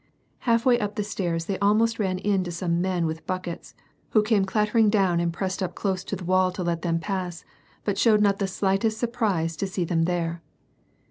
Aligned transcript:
Half 0.49 0.65
way 0.65 0.79
up 0.79 0.95
the 0.95 1.03
stairs 1.03 1.45
they 1.45 1.59
almost 1.59 1.99
ran 1.99 2.17
into 2.17 2.49
some 2.49 2.81
men 2.81 3.05
with 3.05 3.27
buckets, 3.27 3.75
who 4.13 4.23
came 4.23 4.45
clattering 4.45 4.89
down 4.89 5.19
and 5.19 5.31
pressed 5.31 5.61
up 5.61 5.75
close 5.75 6.03
to 6.05 6.15
the 6.15 6.23
wall 6.25 6.51
to 6.53 6.63
let 6.63 6.81
them 6.81 6.97
pass, 6.99 7.45
but 7.83 7.99
showed 7.99 8.19
not 8.19 8.39
the 8.39 8.47
slightest 8.47 8.97
sur 8.97 9.05
prise 9.05 9.55
to 9.57 9.67
see 9.67 9.85
them 9.85 10.05
there. 10.05 10.41